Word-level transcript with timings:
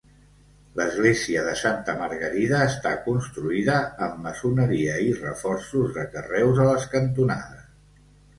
L'església 0.77 1.43
de 1.47 1.51
Santa 1.59 1.93
Margarida 1.99 2.61
està 2.69 2.93
construïda 3.03 3.75
amb 4.07 4.17
maçoneria 4.29 4.97
i 5.11 5.13
reforços 5.21 5.93
de 6.01 6.09
carreus 6.17 6.65
a 6.65 6.67
les 6.73 6.89
cantonades. 6.97 7.71